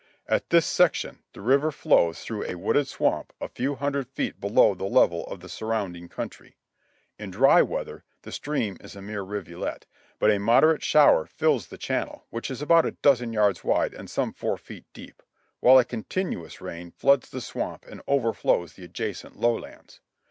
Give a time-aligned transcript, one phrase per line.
[0.25, 4.73] At this section the river flows through a wooded swamp a few hundred feet below
[4.73, 6.57] the level of the surrounding country.
[7.19, 9.85] In dry weather the stream is a mere rivulet,
[10.17, 14.09] but a moderate shower fills the channel, which is about a dozen yards wide and
[14.09, 15.21] some four feet deep;
[15.59, 20.01] while a continuous rain floods the swamp and overflows the adjacent low lands.